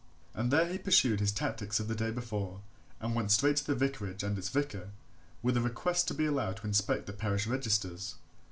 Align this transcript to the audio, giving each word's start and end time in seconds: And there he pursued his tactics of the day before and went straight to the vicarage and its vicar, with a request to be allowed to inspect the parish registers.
And 0.33 0.49
there 0.49 0.65
he 0.67 0.79
pursued 0.79 1.19
his 1.19 1.31
tactics 1.31 1.79
of 1.79 1.87
the 1.87 1.93
day 1.93 2.09
before 2.09 2.61
and 2.99 3.13
went 3.13 3.29
straight 3.31 3.57
to 3.57 3.67
the 3.67 3.75
vicarage 3.75 4.23
and 4.23 4.35
its 4.35 4.49
vicar, 4.49 4.89
with 5.43 5.55
a 5.55 5.61
request 5.61 6.07
to 6.07 6.15
be 6.15 6.25
allowed 6.25 6.57
to 6.57 6.65
inspect 6.65 7.05
the 7.05 7.13
parish 7.13 7.45
registers. 7.45 8.15